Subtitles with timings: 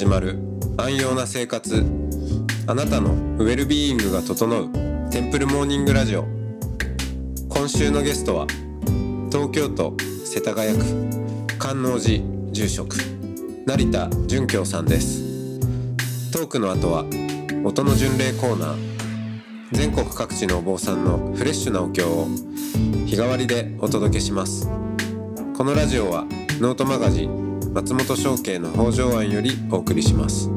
[0.00, 0.38] 始まる。
[0.78, 1.84] 安養な生活。
[2.66, 4.70] あなたのウェルビーイングが整う。
[5.10, 6.24] テンプルモーニングラジオ。
[7.50, 8.46] 今週のゲストは
[9.30, 10.84] 東京都世田谷区。
[11.58, 12.96] 観音寺住職。
[13.66, 15.60] 成田純京さんです。
[16.32, 17.04] トークの後は
[17.62, 18.76] 音の巡礼コーナー。
[19.72, 22.26] 全国各地のお坊さんのフレッシュなお経を
[23.04, 24.66] 日替わりでお届けします。
[25.54, 26.24] このラジオは
[26.58, 30.50] ノートマガジン松本商家の北条庵よりお送りします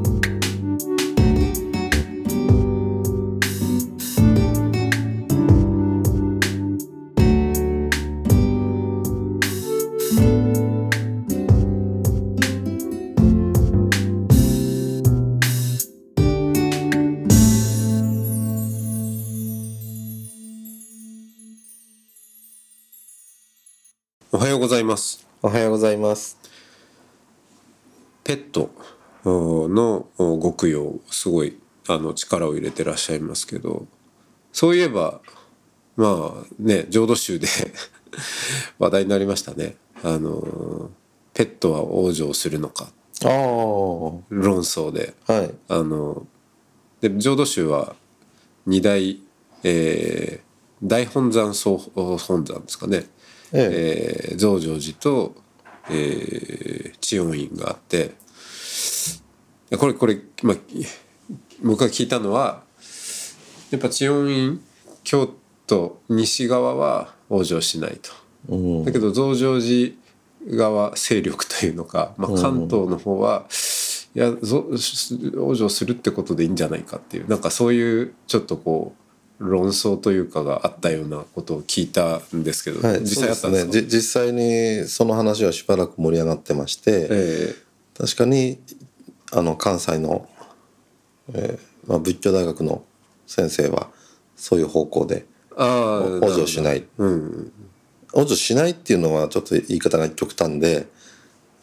[24.31, 26.42] おはようございますおはようございます。
[28.23, 28.71] ペット
[29.25, 31.57] のご供養すごい
[31.87, 33.87] あの力を入れてらっしゃいますけど
[34.51, 35.21] そういえば
[35.95, 37.47] まあね浄土宗で
[38.79, 39.75] 話題になりましたね。
[40.03, 40.91] あの
[41.33, 42.91] ペットは往生するのか。
[44.29, 45.13] 論争で。
[45.25, 45.53] はい。
[45.69, 46.27] あの
[47.01, 47.95] で浄土宗は
[48.65, 49.21] 二大、
[49.63, 50.53] えー
[50.85, 53.05] 大本山総本山ですかね、
[53.53, 54.29] え。
[54.31, 55.33] えー増上寺と、
[55.89, 58.11] えー、知恩院があって
[59.77, 60.57] これこれ、まあ、
[61.63, 62.63] 僕が聞いたのは
[63.71, 64.61] やっぱ知恩院
[65.03, 65.29] 京
[65.67, 68.11] 都西側は往生しないと。
[68.49, 68.85] うん。
[68.85, 69.93] だけど増上寺
[70.47, 73.45] 側勢力というのか、まあ、関東の方は、
[74.15, 79.02] いやぞ往生するってことでいいんじゃないかっていうなんかそういうちょっとこう
[79.39, 83.71] 論争というかがあったようなことを聞いたんですけど、はい、実際あったんですね。
[83.71, 87.55] じ実際にその話はしばらく盛り上がってまして、え
[87.97, 88.59] 確かに
[89.31, 90.27] あの関西の、
[91.33, 92.83] えーまあ、仏教大学の
[93.27, 93.89] 先生は
[94.35, 96.85] そういう方向でー、ああ往生しない。
[96.97, 97.51] うん。
[98.13, 100.87] 往生しないっていうのはちょっと言い方が極端で、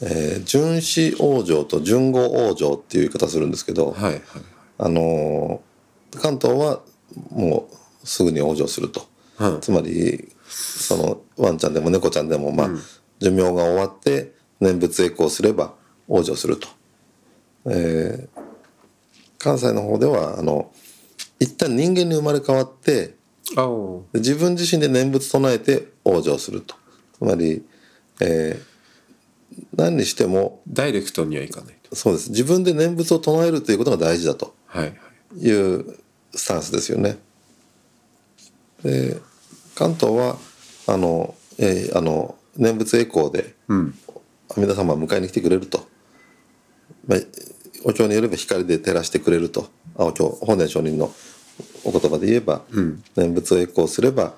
[0.01, 4.23] えー巡視往生と順後往生っていう言い方するんですけど、はいはい。
[4.79, 5.71] あのー
[6.19, 6.81] 関東は
[7.31, 7.69] も
[8.03, 9.07] うすぐに往生すると。
[9.37, 9.61] はい。
[9.61, 12.71] つまりそのワンちゃんでも猫ちゃんでもまあ、
[13.19, 15.75] 寿命が終わって念仏栄光すれば
[16.09, 16.69] 往生すると、
[17.67, 18.41] えー
[19.43, 20.71] 関西の方ではあの
[21.39, 23.15] 一旦人間に生まれ変わって
[24.13, 26.75] 自分自身で念仏唱えて往生すると。
[27.17, 27.65] つまり、
[28.21, 28.71] えー
[29.75, 31.97] 何にしてもダイレクトにはいかないと。
[31.97, 32.31] そうです。
[32.31, 35.39] 自分で念仏を唱えるということが大事だとはいはい。
[35.39, 35.99] いう
[36.33, 37.19] スタンスですよね。
[38.83, 39.21] で
[39.75, 40.37] 関東は
[40.87, 43.95] あの、えーあの念仏栄光でうん
[44.57, 45.87] 阿弥陀様は迎えに来てくれると、
[47.07, 47.19] まあ、
[47.85, 51.13] お経によれば光で照らしてくれるとあお経法然上人の
[51.85, 52.63] お言葉で言えば、
[53.17, 54.35] 念仏を栄光すれば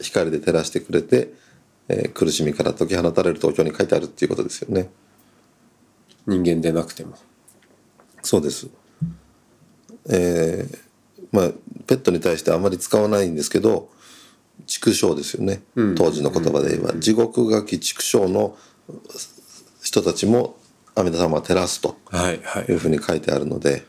[0.00, 1.32] 光で照らしてくれて、
[1.88, 4.88] えー苦しみから解き放たれるとお経に書いてあるっていうことですよね。
[6.26, 7.16] 人間でなくても
[8.22, 8.68] そうです。
[10.08, 10.89] えー
[11.32, 11.50] まあ
[11.86, 13.90] ペットに対してあまり使わないんですけど
[14.66, 15.62] 畜生ですよね、
[15.96, 18.56] 当時の言葉で言えば、地獄書き畜生の
[19.82, 20.56] 人たちも
[20.94, 21.96] 阿弥陀様は照らすと。
[22.06, 22.64] はいはい。
[22.64, 23.84] いうふうに書いてあるので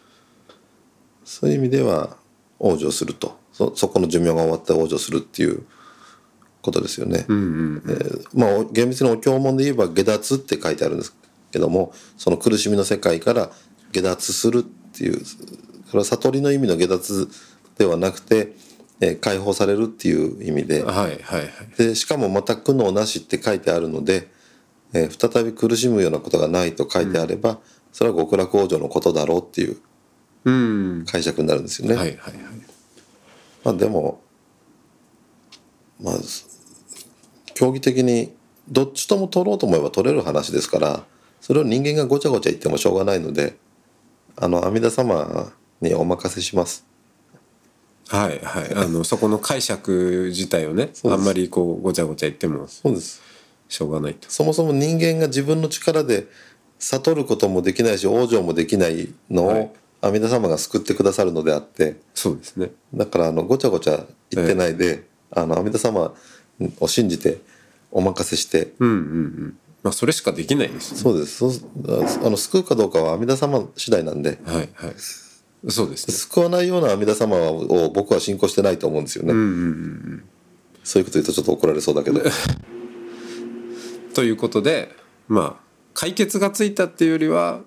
[1.24, 2.18] そういう意味では
[2.60, 3.40] 往生すると。
[3.52, 5.64] そそこの寿命が終わって往生するっていう
[6.62, 7.26] ことですよね。
[7.28, 11.16] えーまあお厳密にお経文で言えば下脱って書いてあるんです
[11.52, 13.52] けどもその苦しみの世界から
[13.92, 15.22] 下脱するっていう
[15.92, 17.28] それは悟りの意味の下脱
[17.78, 18.54] ではなくて、
[19.02, 20.84] えー解放されるっていう意味で。
[20.84, 21.50] はいはいはい。
[21.78, 24.30] でしかもまた苦悩なしって書いてあるので、
[24.94, 27.60] えー再び苦しむようなことがないと書いてあれば、
[27.92, 29.78] それは極楽往生のことだろうっていう
[30.46, 31.06] うん。
[31.06, 31.96] 解釈になるんですよね。
[31.96, 32.34] はいはいはい。
[33.66, 34.22] まあでも
[36.02, 36.16] まあ
[37.54, 38.34] 競技的に
[38.70, 41.04] どっちとも取ろうと思えば取れる話ですから
[41.42, 43.58] それを人間がごちゃごちゃ言ってもしょうがないので
[44.36, 45.52] あの阿弥陀様
[45.82, 46.86] にお任せします。
[48.08, 48.74] はいはい。
[48.76, 53.22] あの そこの解釈自体をねあんまりこうごちゃごちゃ言ってもそうです。
[53.68, 54.30] しょうがないと。
[54.30, 56.28] そもそも人間が自分の力で
[56.78, 59.72] 悟ることもできないし往生もできないのを、はい。
[60.02, 62.72] 阿弥陀様が救ってくださるのであってそうですね。
[62.94, 66.14] だからあのごちゃごちゃ言ってないで、あの阿弥陀様
[66.80, 67.40] を信じて
[67.92, 69.58] お任せしてうんうんうん。
[69.84, 71.00] まあそれしかできないですね。
[71.00, 71.38] そうです。
[71.38, 71.52] そう
[72.26, 74.40] あの救うかどうかは阿弥陀様次第なんで。
[74.44, 74.96] はいはい
[75.70, 76.14] そうですね。
[76.14, 79.48] 救わないような阿弥陀様を僕は信仰してないと思うんですよね、うんうんう
[80.16, 80.24] ん
[80.84, 82.22] そういうこと言うとちょっと怒られそうだけど。
[84.16, 84.96] ということで
[85.28, 85.64] まあ
[85.94, 87.62] 解決がついたっていうよりは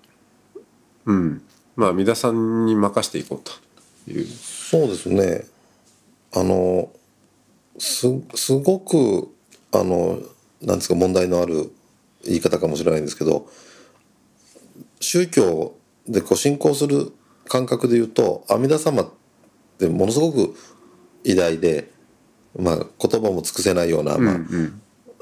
[1.07, 1.43] うん。
[1.77, 4.27] まあ三田さんに任せていこうという。
[4.27, 5.47] そうですね。
[6.33, 6.91] あの
[7.79, 9.29] すすごく
[9.71, 10.21] あの
[10.61, 11.71] なんですか問題のある
[12.25, 13.49] 言い方かもしれないんですけど
[15.01, 15.77] 宗教
[16.09, 17.13] でこう信仰する
[17.49, 19.09] 感覚で言うと阿弥陀様っ
[19.79, 20.55] てものすごく
[21.25, 21.91] 偉大で、
[22.59, 24.37] まあ、言葉も尽くせないような、まあ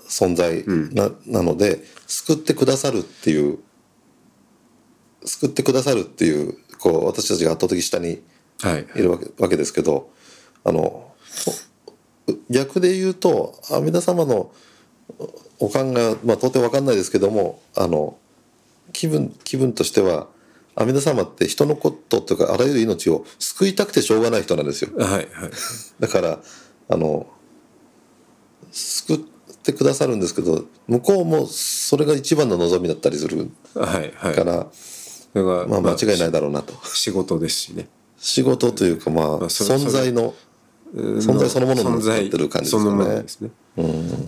[0.09, 3.59] 存在な,、なので救ってくださるっていう
[5.25, 8.23] 救ってくださるっていうこう私たちが圧倒的下に
[8.61, 8.87] はい。
[8.95, 10.11] いるわけわけですけど
[10.65, 11.13] あの
[12.49, 14.53] 逆で言うと阿弥陀様の
[15.59, 18.17] お考えは、まあ、到底わかんないですけどもあの
[18.93, 20.29] 気分気分としては
[20.75, 24.91] 阿弥陀様って人のこととかあらゆる命を救いたくてしょうがない人なんですよ。
[24.97, 25.29] はいはい。
[26.01, 26.39] だから
[26.89, 27.27] あの
[28.71, 29.19] 救っ
[29.63, 34.35] てくださるんですけど向こうもそれが一番の望みだったりするはいはい。
[34.35, 34.67] から、
[35.67, 36.75] まあ、間違いないだろうなと。
[36.87, 37.89] 仕事ですしね。
[38.19, 40.35] 仕事というかまあ存在の
[40.95, 43.51] 存在そのものになってる感じですそのものですね。
[43.77, 44.23] うん、だか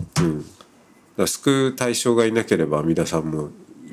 [1.17, 3.49] ら救う対象がいなければ阿弥陀さんも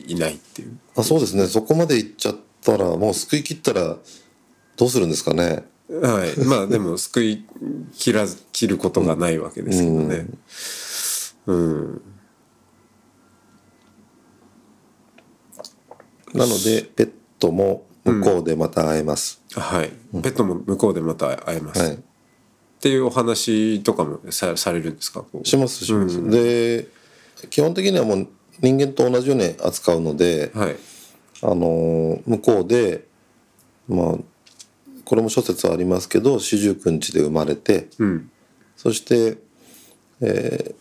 [0.06, 0.78] いないっていう。
[0.96, 1.46] あそうですね。
[1.46, 3.96] そこまでいっちゃったらもう救い切ったら
[4.76, 5.64] どうするんですかね。
[5.88, 6.44] はい。
[6.44, 7.44] まあでも救い
[7.94, 10.26] 切らず切ることがないわけですけどね。
[11.46, 12.02] うん。
[16.34, 19.90] なのでペットも向こうでまた会えます、はい、
[20.22, 21.94] ペットも向こうでまた会えます、はい。
[21.94, 21.98] っ
[22.80, 25.26] ていうお話とかもさされるんですか？
[25.44, 26.88] しますします、で
[27.50, 28.28] 基本的にはもう
[28.62, 30.76] 人間と同じように扱うので、はい。
[31.42, 33.04] あのー向こうで
[33.88, 34.14] まあ
[35.04, 38.30] これも諸説ありますけど四十九日で生まれて、うん。
[38.76, 39.38] そして、
[40.20, 40.74] えー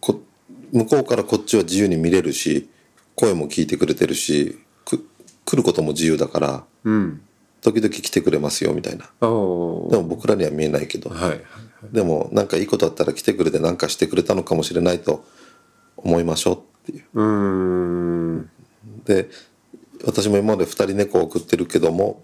[0.00, 0.20] こ
[0.72, 2.68] 向こうからこっちは自由に見れるし
[3.14, 5.06] 声も聞いてくれてるしく
[5.44, 7.20] 来ることも自由だからうん。
[7.60, 9.10] 時々来てくれますよみたいな。
[9.90, 11.40] でも僕らには見えないけど、はいはい
[11.92, 15.24] でもなんかいいことあったら来てくれて何かしてくれたのかもしれないと
[15.96, 17.04] 思いましょうっていう。
[17.14, 18.50] うーん。
[19.04, 19.28] で
[20.04, 22.22] 私も今まで2人猫を送ってるけども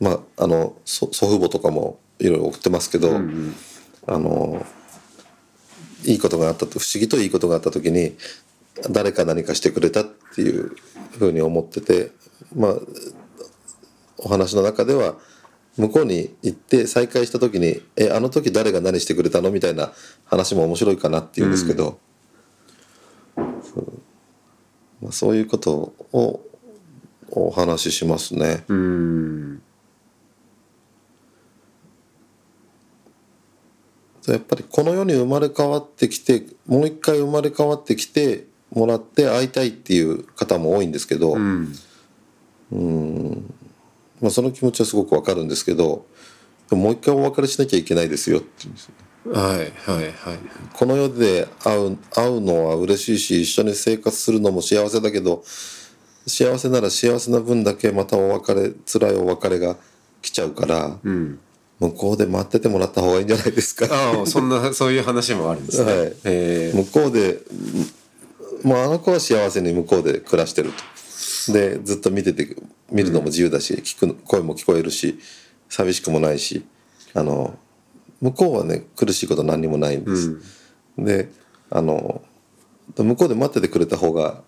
[0.00, 3.16] まああのそ祖父母とかもいろいろ送ってますけど、
[4.06, 4.64] あの
[6.04, 8.16] いいことがあったと不思議といいことがあった時に
[8.90, 10.72] 誰か何かしてくれたっていう
[11.18, 12.10] ふうに思ってて
[12.54, 12.74] まあ
[14.18, 15.14] お話の中では
[15.76, 19.92] 向こうに行って再会した時に「えあの時誰が何してくれたの?」みたいな
[20.24, 21.98] 話も面白いかなっていうんですけど、そう
[25.04, 26.40] まあ、そういうことを
[27.30, 28.64] お話ししますね。
[28.68, 29.62] うーん。
[34.26, 41.74] やっぱりこの世に生まれ変わってきてもう一回生まれ変わってきてもらって会いたいっていう方も多いんですけど、うん。
[44.22, 46.06] まあ、その気持ちはすごくわかるんですけど
[46.70, 48.94] もう一回お別れしなきゃいけないですよって言うんですよ
[49.26, 50.38] はいはいはい。
[50.72, 55.42] この世で会う会うのは嬉しいし一緒に生活するのも幸せだけど
[56.26, 59.76] 幸せなら幸せな分だけまたお別れ辛いお別れが
[60.22, 61.38] 来ちゃうから、うん。
[61.80, 63.86] 向こうで待っててもらった方がいいんじゃないですか。
[63.90, 66.16] ああそんなそういう話もあるんですね、はい。
[66.24, 67.40] えー向こうで
[68.62, 70.70] もうあの子は幸せに向こうで暮らしてる
[71.46, 71.52] と。
[71.52, 72.56] でずっと見てて
[72.90, 75.18] 見るのも自由だし、聞く声も聞こえるし
[75.68, 76.64] 寂しくもないし
[77.12, 77.58] あの
[78.20, 80.38] 向こうはね苦しいこと何にもないんです、
[80.98, 81.30] で
[81.70, 82.22] あの
[82.96, 84.42] 向こうで待っててくれた方が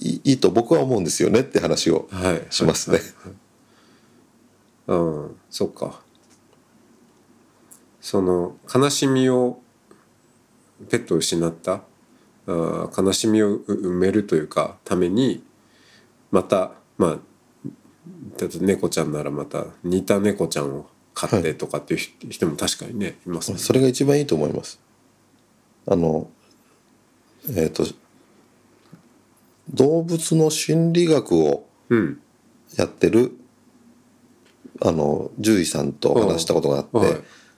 [0.00, 2.46] いいいいと僕は思うんですよねって話をはい。
[2.50, 3.00] しますね、
[4.86, 5.36] うん。
[5.50, 6.00] そっか。
[8.00, 9.60] その悲しみを
[10.90, 11.82] ペットを失った？
[12.46, 15.44] あー悲しみを埋めるというかために
[16.30, 17.18] またまあ
[18.60, 23.58] 猫ちゃんならまた似た猫ちゃんを飼ってとかっていう人人も確かにねいますね。
[23.58, 24.80] それが一番いいと思います。
[25.86, 26.30] あの
[27.50, 27.84] えっ、と
[29.70, 32.18] 動物の心理学をうん。
[32.76, 33.32] やってる
[34.80, 37.16] あの獣医さんと話したことがあって、はい、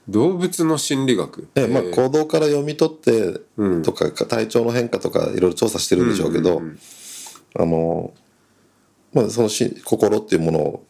[0.08, 1.48] 動物の心理学。
[1.54, 1.94] でまあ、えー。
[1.94, 3.82] 行動から読み取ってうん。
[3.82, 6.78] とか、体調の変化とかいろいろ調査してるんでしょうけど、うんうんうん。
[7.56, 8.14] あの、
[9.12, 10.86] まあ、そのし心っていうものを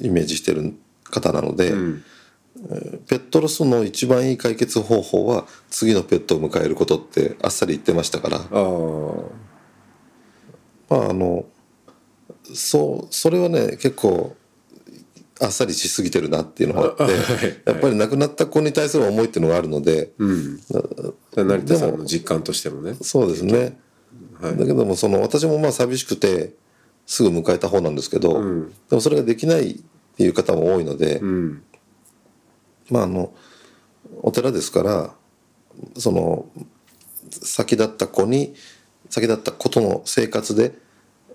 [0.00, 0.74] イメージしてる
[1.10, 2.04] 方なので、うん。
[3.06, 8.46] ペットロスの一番いい解決方法は次のペットを迎えることってあっさり言ってましたから、ま
[10.88, 11.44] ああの
[12.54, 14.34] そうそれはね結構
[15.38, 17.12] あっさりしすぎてるなっていうのがあって、はい。
[17.66, 20.58] やっぱり亡くなった子に対する思いっていうのがあるので、うん。
[21.34, 22.96] 成田さんの実感としてもね。
[23.02, 23.78] そうですね、
[24.40, 24.56] はい。
[24.56, 26.54] だけどもその私もまあ寂しくて
[27.04, 28.70] すぐ迎えた方なんですけど、うん。
[28.88, 29.84] でもそれができない
[30.16, 31.62] っていう方も多いので、うん
[32.90, 33.34] まああの
[34.22, 35.10] お寺ですから
[35.98, 36.46] その
[37.30, 38.54] 先立った子に
[39.10, 40.72] 先立ったことの生活で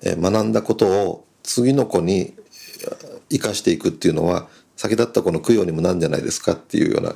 [0.01, 2.33] えー学んだことを次の子に
[3.29, 7.15] 生かしていくっていうのは先立った子の供養にもなんじゃないですかっていうような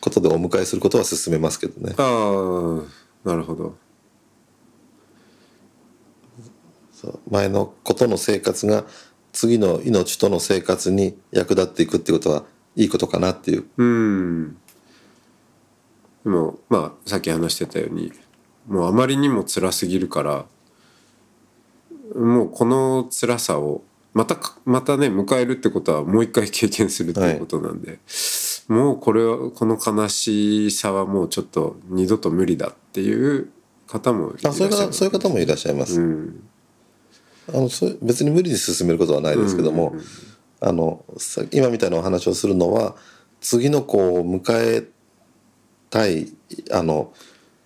[0.00, 1.94] ことでお迎えすることは進めますけどね。
[1.98, 2.84] あ
[3.24, 3.76] あなるほど
[7.28, 8.84] 前のことの生活が
[9.32, 12.44] 次の命との生活に役立っていくっていうことは
[12.76, 13.64] いいことかなっていう。
[13.76, 14.56] うん。
[16.24, 18.12] でもまあさっき話してたように
[18.66, 20.46] もうあまりにも辛すぎるから
[22.14, 23.82] もうこの辛さを
[24.14, 27.98] またかまたね迎えるってことはもう一回経験するっていうことなんで、
[28.68, 33.50] もうこれはこの悲しさはもうちょっと二度と無理だっていう
[33.86, 36.00] 方もいらあそういうっしゃる方そういう方もいらっしゃいます。
[36.00, 36.48] うん
[37.48, 39.94] あのそう別に無理に進めることはないですけども、
[40.60, 42.94] あのさ今みたいなお話をするのは
[43.40, 44.84] 次の子を迎え
[45.90, 46.32] たい
[46.70, 47.12] あの、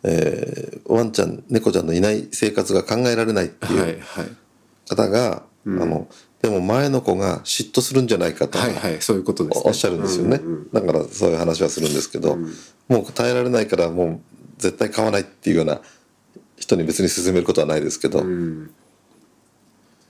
[0.02, 4.28] えーワンちゃん猫ちゃんのいない生活が考えられないってはいいうはい
[4.88, 6.06] 方が、あの
[6.40, 9.62] でも前の子が嫉妬するんじゃないかとはいはいそういうことですね。
[9.66, 12.36] おっしゃるんですよね、うんうんだからそういう話はするんですけど、
[12.88, 14.20] もう耐えられないからもう
[14.58, 15.80] 絶対買わないっていうような
[16.56, 18.70] 人に別に勧めることはないですけど、うん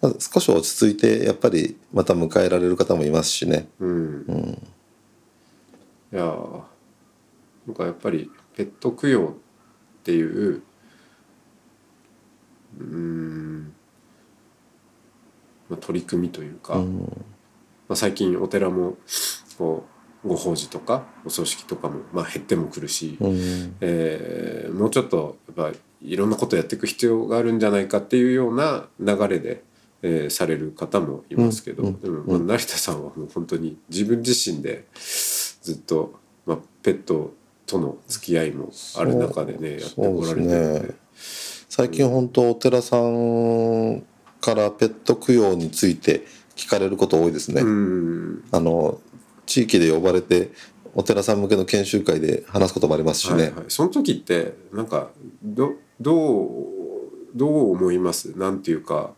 [0.01, 3.69] まあ少し落ち着いてやっぱりまた迎えられる方もいますしね。
[3.81, 4.63] うん。
[6.13, 6.63] いやー
[7.67, 9.37] なんかやっぱりペット供養
[10.01, 10.63] っていう
[12.79, 13.73] うーん、
[15.69, 16.85] まあ、取り組みというか、ま
[17.91, 18.97] あ、最近お寺も
[19.59, 19.87] こ
[20.25, 23.77] うご法事とかお葬式とかも、まあ、減ってもくるし、うん。
[23.81, 29.65] えーもうちょっとやっぱいろんなことやっていく必要があるんじゃないかっていうような流れで、
[30.09, 34.85] えーされる方もいますけど、うんでも、まあ、成田さんはもう本当に自分自身で
[35.63, 36.15] ずっと、
[36.47, 37.35] まあ、ペット
[37.67, 40.89] との付き合いもある中でねやってこられてるんそうで。
[40.89, 44.03] です最近本当お寺さん
[44.41, 47.63] からペット供養について聞かれること多いですね。
[47.63, 48.45] うん。
[48.53, 49.01] あの
[49.45, 50.51] 地域で呼ばれて
[50.95, 53.35] お寺さん向けの研修会で話すこともありますしね。
[53.35, 55.11] はいはい、その時ってなんか
[55.43, 56.49] どどう
[57.35, 58.39] どう思います？
[58.39, 59.11] なんていうか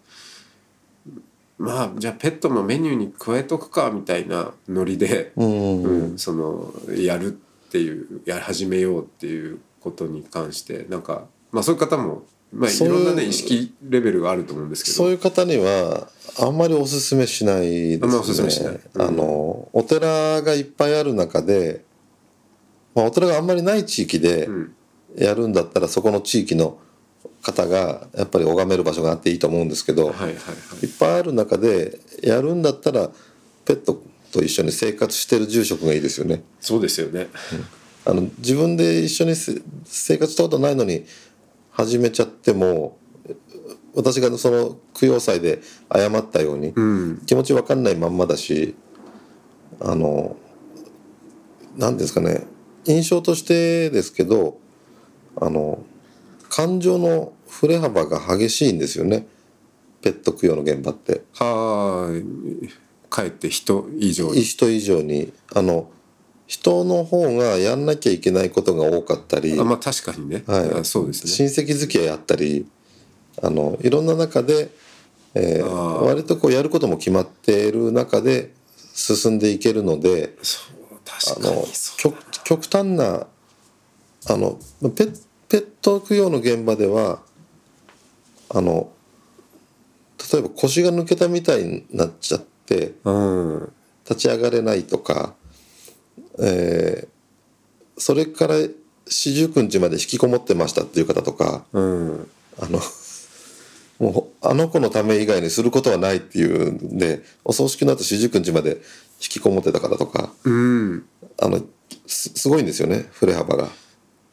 [1.58, 5.82] まあじゃあペットもメニューに加えとくかみたいなノリで、うん。
[5.82, 12.22] うんそのやるっていうやり始めようっていうことに関してなんかまあそういう方も、
[12.52, 14.96] まあ、いろんなね意識レベルがあると思うんですけど。
[14.96, 16.08] そういう方には
[16.40, 18.04] あんまりおすすめしないですね。
[18.04, 18.80] あんまりおすすめしない。
[18.94, 19.02] うん。
[19.02, 21.84] あのお寺がいっぱいある中で、
[22.94, 24.74] まあ、お寺があんまりない地域でうん。
[25.16, 26.78] やるんだったらそこの地域の
[27.42, 30.32] 方がやっぱり拝める場所があっていいと思うんですけど、はいはいは
[30.82, 33.10] いいっぱいある中でやるんだったら
[33.64, 36.42] ペットと一緒に生活してる住職がいいですよね。
[36.60, 37.28] そうですよね。
[38.04, 41.04] あの自分で一緒にせ生活したことないのに
[41.70, 42.98] 始めちゃっても
[43.94, 45.60] 私がその供養祭で
[45.94, 48.74] 謝ったようにうん気持ち分かんないまんまだし
[49.80, 50.36] あの
[51.76, 52.46] 何ですかね
[52.84, 54.58] 印象としてですけど
[55.40, 55.84] あの
[56.48, 59.26] 感情の振れ幅が激しいんですよね。
[60.02, 61.22] ペット供養の現場って。
[61.34, 62.70] はー
[63.10, 64.42] かえって人以上に。
[64.42, 65.32] 人以上に。
[65.54, 65.90] あの
[66.46, 69.58] 人の方がやんなきゃいけないことが多かったり。
[69.58, 70.80] あまあ確かにね、はい。
[70.80, 71.30] あそうですね。
[71.30, 72.66] 親戚付き合いあったり。
[73.42, 74.70] あのいろんな中で、
[75.34, 75.68] えー
[76.04, 78.52] 割とこうやることも決まっている中で
[78.94, 80.36] 進んでいけるので
[81.36, 81.64] あの
[81.98, 83.26] 極極端な
[84.26, 84.58] あの
[84.96, 87.20] ペッペット供養の現場では
[88.50, 88.90] あの
[90.32, 93.72] 例えば腰が抜けたみたいになっちゃってうん
[94.08, 95.34] 立ち上がれないとか、
[96.40, 97.08] えー
[98.00, 98.54] それから
[99.08, 102.80] 四十九日まで引きこもってましたっていう方とかうんあの
[103.98, 108.80] もうあの子のため以外にすることはないっていうんでお葬式の後四十九日まで引
[109.18, 111.04] きこもってた方とかうん
[111.42, 111.60] あの
[112.06, 113.68] すすごいんですよね振れ幅が。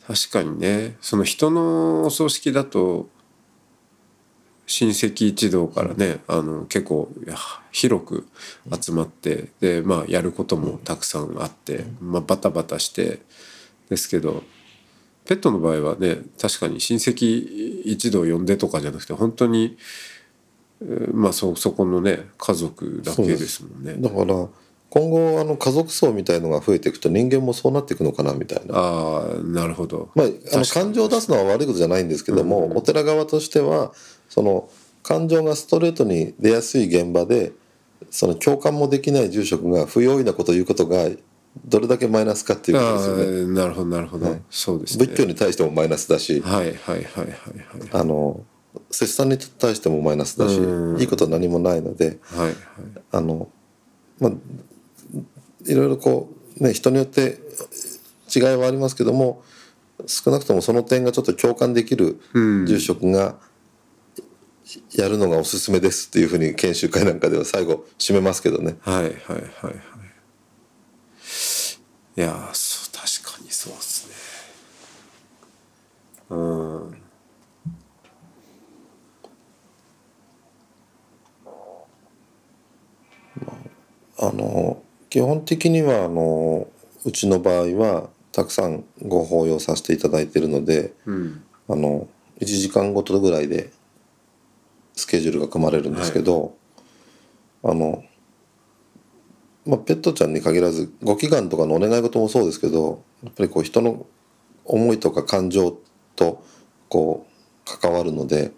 [0.08, 3.10] 確かにねその人のお葬式だと
[4.68, 7.10] 親戚一同からねあの結構
[7.72, 8.28] 広く
[8.82, 13.20] 集まってでまあやることもたくさんあって、まあ、バタバタして
[13.90, 14.44] ですけど
[15.26, 19.78] ペットの場合はね確かに親戚一同呼んでとかじゃなくて本当に、
[21.14, 23.96] まあそそこのね家族だけですもんね。
[23.98, 24.48] だから
[24.96, 28.76] 今後あの家族層みたいのが増えていくと人間もそうなっていくのかなみたいな。
[28.78, 30.10] ああなるほど。
[30.16, 33.92] まあ、あの感情を出すのは悪いことじゃないんですけども、お寺側としては
[34.30, 34.70] その
[35.04, 37.52] 感情がストレートに出やすい現場で
[38.10, 41.10] その共感もできない住職が不用意なことを言うことが
[41.66, 43.54] どれだけマイナスかっていうことですよね。
[43.54, 45.08] なるほどなるほど、そうですね。
[45.08, 47.34] 仏教に対してもマイナスだし、はいはいはいはいはい。
[47.92, 48.46] あの
[48.92, 50.56] 摂さんに対してもマイナスだし、
[51.02, 52.56] いいことは何もないので、はいはい。
[53.12, 53.50] あの
[54.20, 54.32] まあ
[55.66, 56.30] いろいろこ
[56.60, 57.40] うね人によって
[58.34, 59.44] 違いはありますけども
[60.08, 63.36] 少なくともその点がちょっと共感できる住職が
[64.96, 68.78] やるのがおすすめですっていうふうに研修会なんかでは最後締めますけどね。
[68.82, 69.14] はいはいはい
[69.64, 69.76] はい。
[72.18, 72.94] いやーそう
[73.24, 74.16] 確かにそうですね。
[76.30, 76.98] うん。
[84.18, 84.82] あの
[85.16, 86.68] 基本的にはあの
[87.06, 91.42] うちの場合はたくさんご法要させていただいているので、うん。
[91.70, 92.10] あの
[92.42, 93.72] 1時間ごとぐらいで
[94.94, 96.58] スケジュールが組まれるんですけど、
[97.64, 98.04] あの、
[99.66, 104.06] まあ、ペットちゃんに限らずご祈願とかのお願い事もそうですけどやっぱりこう人の
[104.66, 105.78] 思いとか感情
[106.18, 106.44] と
[106.90, 108.52] こう関わるので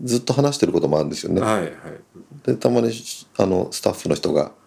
[0.00, 1.40] ずっと話してることもあるんですよね。
[1.40, 1.72] はいはい。
[2.46, 2.92] でたまに
[3.36, 4.52] あのスタッフの人が「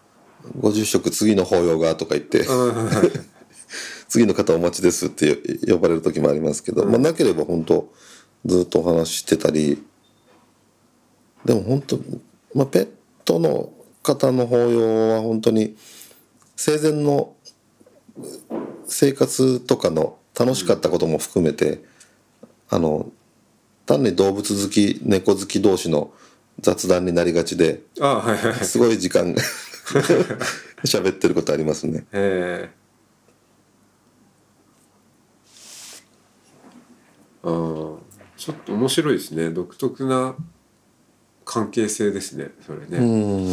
[0.59, 3.11] ご住職次の法要が」とか言ってうんはい
[4.07, 5.37] 「次の方お待ちです」って
[5.67, 7.91] 呼ばれる時もありますけど、まあ、なければ本当
[8.45, 9.83] ずっとお話ししてたり
[11.43, 11.99] でも本当、
[12.53, 12.87] まあ、ペッ
[13.23, 13.71] トの
[14.03, 15.75] 方の法要は本当に
[16.55, 17.35] 生前の
[18.87, 21.84] 生活とかの楽しかったことも含めて、
[22.69, 23.10] あの
[23.86, 26.12] 単に動物好き猫好き同士の
[26.60, 28.51] 雑談になりがちであはいはい。
[28.53, 29.36] はいすごい時間
[30.84, 32.06] 喋ってることありますね。
[32.12, 32.86] ええ。
[37.43, 37.98] あー
[38.38, 39.50] ちょっと面白いですね。
[39.50, 40.36] 独特な
[41.45, 43.02] 関係性ですねそれね、う
[43.45, 43.48] ん。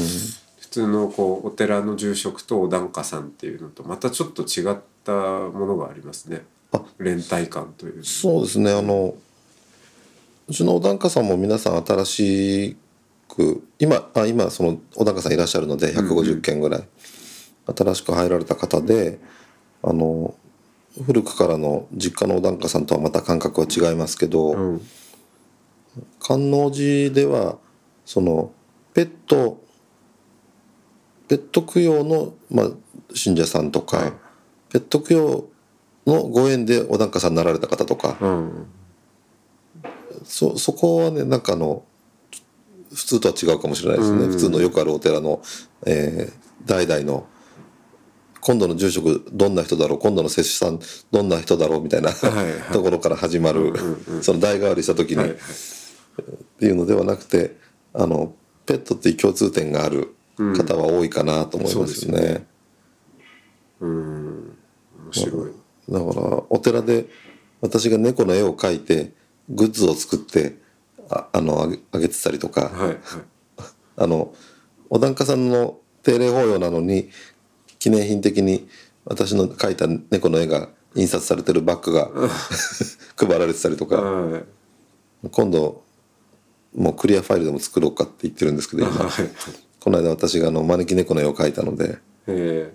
[0.61, 6.45] 普通のこうお寺の住職とお檀家さんっていうのとまたちょっと違ったものがありますね。
[6.73, 8.73] あ連帯感というそうですね。
[8.73, 9.15] あの
[10.49, 12.77] うちのお檀家さんも皆さん新し
[13.33, 16.83] く今あ今そのお檀家さんいらっしゃるので150件ぐらい、
[17.75, 19.19] 新しく入られた方で
[19.83, 20.35] あの
[21.07, 24.83] 古くからの実家のお檀家さんとはまた感覚は違いますけど、うん。
[26.21, 27.59] 観音寺では
[28.05, 28.53] その
[28.95, 29.61] ペット
[31.29, 32.71] ペット供養の、まあ、
[33.15, 34.13] 信者さんとか、はい。
[34.71, 35.45] ペット供養
[36.07, 38.67] のご縁でお檀家さんになられた方とか、うん。
[40.25, 41.85] そそこはねなんかあの
[42.95, 44.31] 普通とは違うかもしれないですね、うん。
[44.31, 45.43] 普通のよくあるお寺の、
[45.87, 47.27] えー代々の
[48.41, 50.81] 今度の住職どんな人だろう今度の摂取さん
[51.13, 52.63] どんな人だろうみたいな、いはい。
[52.73, 53.73] ところから始まる、
[54.21, 55.37] その代替わりした時に、はいはい。
[55.37, 55.39] っ
[56.59, 57.57] ていうのではなくて
[57.95, 58.35] あの
[58.67, 62.47] ペットっていう共通点がある方は多いかなと思いますよね。
[63.81, 64.57] うん。
[65.05, 65.53] 面白い。
[65.89, 67.07] だからお寺で
[67.61, 69.13] 私が猫の絵を描いて
[69.49, 70.59] グッズを作って
[71.13, 72.99] ああのあげあげてたりとか、はいはい。
[73.97, 74.35] あの
[74.89, 77.11] お檀家さんの定例法要なのに
[77.79, 78.69] 記念品的に
[79.05, 82.11] 私の描いた猫の絵が印刷されてるバッグが
[83.17, 83.97] 配られてたりとか。
[83.97, 84.45] はい。
[85.31, 85.83] 今度
[86.75, 89.05] もうクリアファイルでも作ろうかって言ってるんですけど今。
[89.05, 89.11] はい。
[89.79, 91.99] この間私があの招き猫の絵を描いたので。
[92.27, 92.73] え。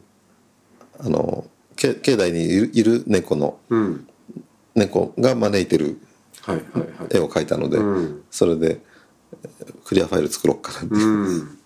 [1.00, 1.46] あの
[1.76, 4.08] け境内にいる猫のえうん。
[4.76, 6.00] 猫が招いてる
[7.10, 8.24] 絵を描いたので、うん。
[8.32, 8.80] それで
[9.60, 10.98] えークリアファイル作ろうかなって、う。
[10.98, 11.58] ん。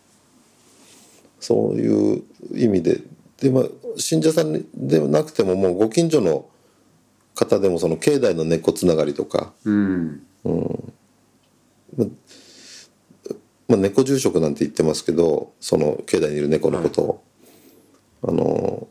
[1.39, 3.01] そういう意味で
[3.39, 3.63] で、まあ、
[3.97, 6.45] 信者さんではなくてももうご近所の
[7.33, 10.21] 方でもその境内の猫つながりとか、うん。
[13.67, 17.23] まあ、猫住職なんて言ってますけどその境内にいる猫のことを、
[18.23, 18.87] あの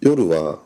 [0.00, 0.58] 夜は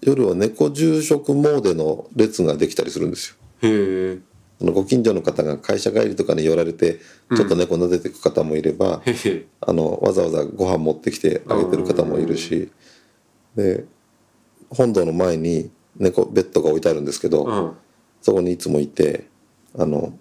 [0.00, 3.36] 夜は猫住職モーデの列ができたりするんですよ。
[3.62, 4.18] へ
[4.60, 7.00] ご近所の方が会社帰りとかに寄られて
[7.36, 9.44] ちょっと猫撫でていく方もいれば、へへ。
[9.60, 12.70] あのわざわざご飯持ってきてあげてる方もいるし
[13.54, 13.84] で
[14.70, 17.76] 本堂の前に猫ベッドが置いてあるんですけど、うん。
[18.22, 19.28] そこにいつもいて
[19.78, 20.18] あの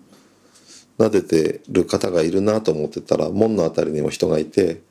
[0.99, 4.81] 撫でてる方がいるなと思ってたら門のあたりにも人がいて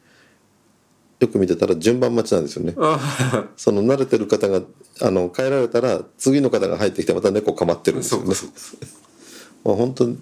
[1.24, 2.74] よく見てたら順番待ちなんですよね。
[2.76, 4.60] あその慣れてる方が
[5.00, 8.34] あの帰られたら次の方が入ってきてまた猫構ってるんですよね。
[9.64, 10.18] まあ、本当に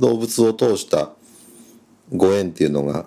[0.00, 1.12] 動物を通した
[2.12, 3.06] ご縁っていうのが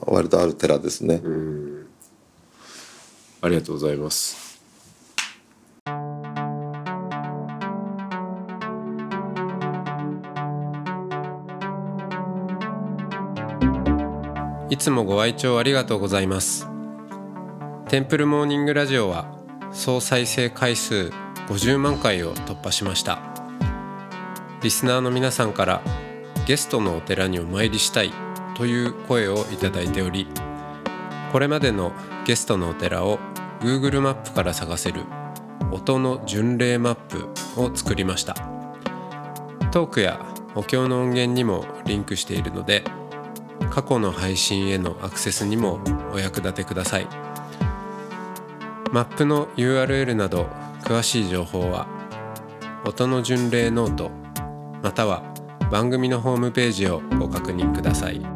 [0.00, 1.22] 割とある寺ですね。
[1.24, 1.86] うん。
[3.40, 4.45] ありがとうございます
[14.76, 16.68] いつもご愛聴ありがとうございます。
[17.88, 19.34] テンプルモーニングラジオは
[19.72, 21.10] 総再生回数
[21.48, 23.22] 50万回を突破しました。
[24.60, 25.82] リスナーの皆さんから
[26.46, 28.12] ゲストのお寺にお参りしたい
[28.54, 30.28] という声をいただいており
[31.32, 31.92] これまでの
[32.26, 33.18] ゲストのお寺を
[33.60, 35.04] Google マップから探せる
[35.72, 38.34] 音の巡礼マップを作りました。
[39.72, 40.20] トークや
[40.54, 42.84] お経の音源にもリンクしているので
[43.76, 47.06] 過去の配信へのアクセスにもお役立てください
[48.90, 50.44] マップの URL など
[50.80, 51.86] 詳しい情報は
[52.86, 54.10] 音の巡礼ノート
[54.82, 55.22] または
[55.70, 58.35] 番組のホームページをご確認ください。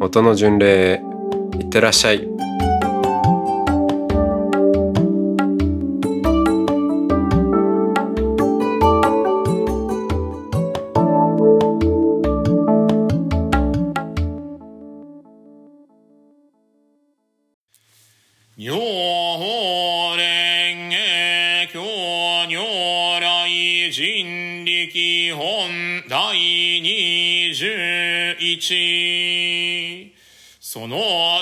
[0.00, 1.02] 音の巡礼へ
[1.58, 2.47] いってらっしゃい。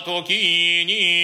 [0.06, 1.15] 時に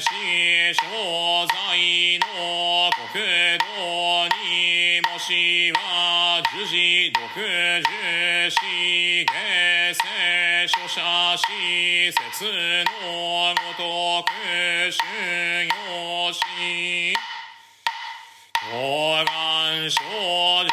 [0.00, 0.06] し
[0.74, 0.86] 商
[1.46, 3.20] 材の国
[3.58, 3.64] 道
[4.32, 7.28] にもしは樹事読
[7.82, 8.56] 樹子
[9.26, 9.30] 下
[9.92, 12.44] 世書者施設
[12.84, 14.28] のごとく
[14.90, 14.96] 修
[15.68, 16.40] 行し
[18.70, 20.00] 東願少
[20.64, 20.69] 女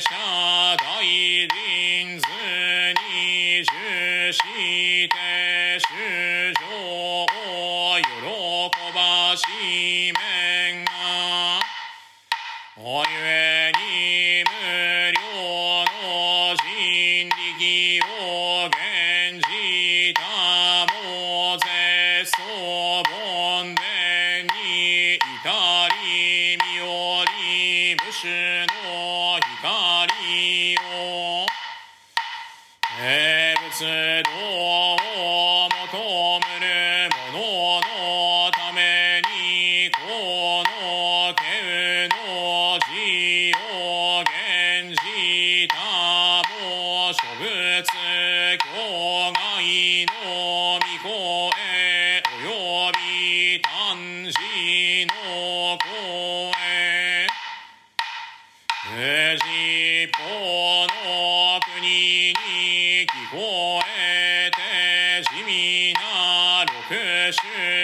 [0.00, 0.08] 者
[0.78, 4.38] 大臨図に受し
[5.08, 6.64] て主情
[7.24, 7.26] を
[7.98, 9.42] 喜ばし
[63.92, 67.81] て地味な六種。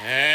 [0.00, 0.27] Hey.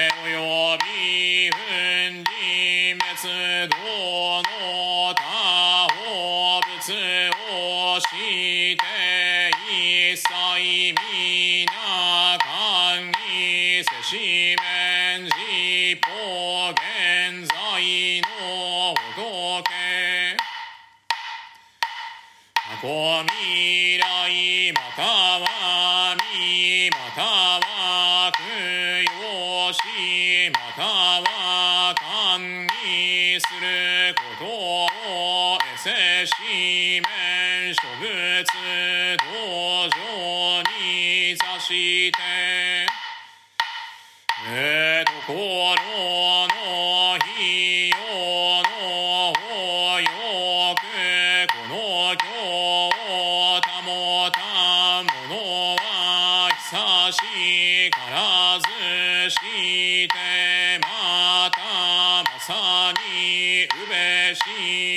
[64.33, 64.92] う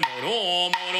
[0.00, 0.95] もろもろ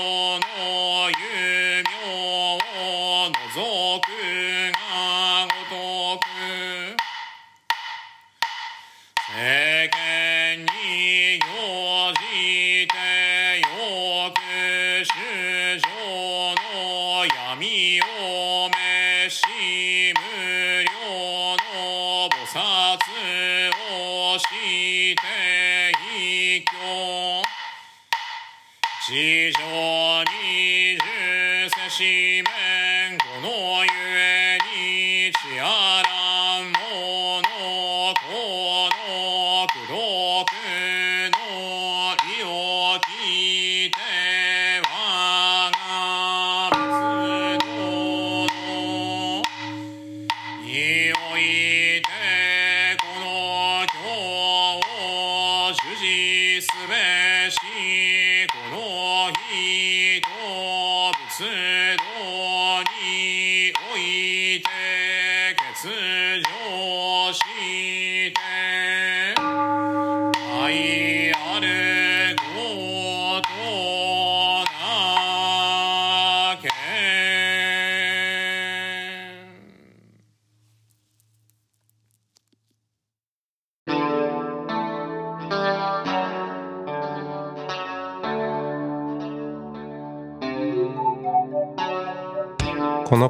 [63.67, 64.69] において
[65.57, 67.41] 欠如し
[68.33, 68.41] て
[70.63, 71.86] 愛ある